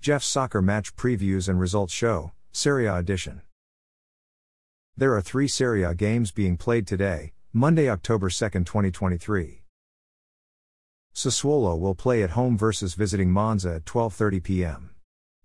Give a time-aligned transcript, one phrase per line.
[0.00, 3.42] Jeff's soccer match previews and results show, Serie A edition.
[4.96, 9.62] There are three Serie A games being played today, Monday, October 2, 2023.
[11.14, 14.90] Sassuolo will play at home versus visiting Monza at 12:30 p.m.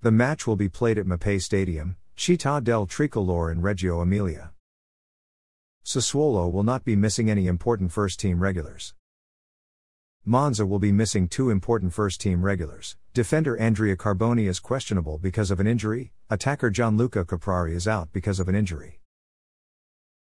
[0.01, 4.53] The match will be played at Mapei Stadium, Città del Tricolore in Reggio Emilia.
[5.83, 8.93] Sassuolo will not be missing any important first team regulars.
[10.27, 12.97] Monza will be missing two important first team regulars.
[13.13, 18.39] Defender Andrea Carboni is questionable because of an injury, attacker Gianluca Caprari is out because
[18.39, 19.01] of an injury.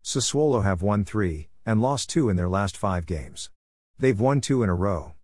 [0.05, 3.51] Sassuolo have won three, and lost two in their last five games.
[3.99, 5.15] They've won two in a row.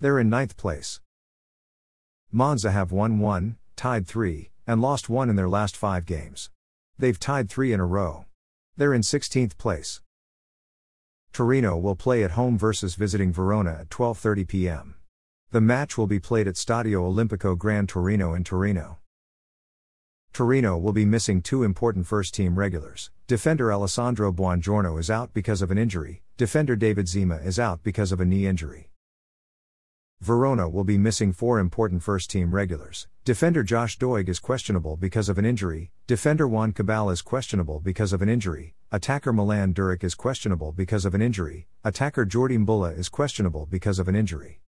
[0.00, 1.02] They're in ninth place.
[2.30, 6.50] Monza have won one, tied three, and lost one in their last five games.
[6.98, 8.24] They've tied three in a row.
[8.78, 10.01] They're in 16th place.
[11.32, 14.94] Torino will play at home versus visiting Verona at 12:30 p.m.
[15.50, 18.98] The match will be played at Stadio Olimpico Gran Torino in Torino.
[20.34, 23.10] Torino will be missing two important first team regulars.
[23.26, 28.12] Defender Alessandro Buongiorno is out because of an injury, defender David Zima is out because
[28.12, 28.90] of a knee injury.
[30.20, 33.08] Verona will be missing four important first team regulars.
[33.24, 38.12] Defender Josh Doig is questionable because of an injury, defender Juan Cabal is questionable because
[38.12, 42.96] of an injury, attacker Milan Duric is questionable because of an injury, attacker Jordi Mboula
[42.96, 44.60] is questionable because of an injury.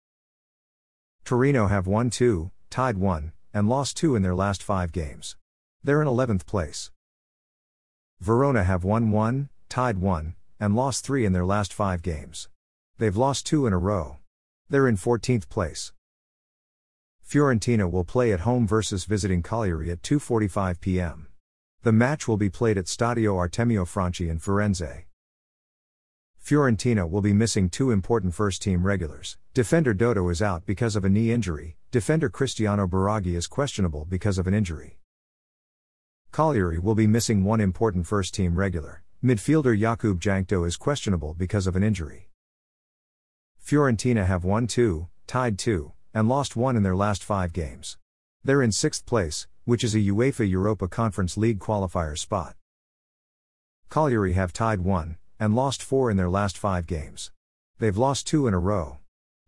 [1.27, 5.37] Torino have won 2, tied 1, and lost 2 in their last 5 games.
[5.83, 6.91] They're in 11th place.
[8.19, 12.49] Verona have won 1, tied 1, and lost 3 in their last 5 games.
[12.97, 14.21] They've lost 2 in a row.
[14.71, 15.93] They're in 14th place.
[17.29, 21.29] Fiorentina will play at home versus visiting Cagliari at 2:45 p.m.
[21.85, 25.05] The match will be played at Stadio Artemio Franchi in Firenze.
[26.43, 29.37] Fiorentina will be missing two important first team regulars.
[29.53, 34.39] Defender Dodo is out because of a knee injury, defender Cristiano Biraghi is questionable because
[34.39, 34.99] of an injury.
[36.33, 39.03] Cagliari will be missing one important first team regular.
[39.23, 42.31] Midfielder Jakub Jankto is questionable because of an injury.
[43.63, 47.99] Fiorentina have won 2, tied 2, and lost 1 in their last 5 games.
[48.43, 52.55] They're in 6th place, which is a UEFA Europa Conference League qualifier spot.
[53.91, 57.31] Cagliari have tied 1 and lost 4 in their last 5 games.
[57.79, 58.99] They've lost 2 in a row.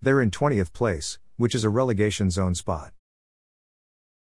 [0.01, 2.93] They're in 20th place, which is a relegation zone spot.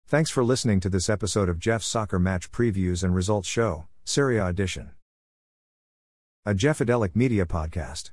[0.06, 4.38] Thanks for listening to this episode of Jeff's Soccer Match Previews and Results Show, Serie
[4.38, 4.92] A Edition.
[6.46, 8.12] A Jeffadelic Media Podcast.